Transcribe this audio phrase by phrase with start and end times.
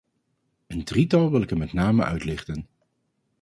[0.67, 2.67] Een drietal wil ik er met name uitlichten.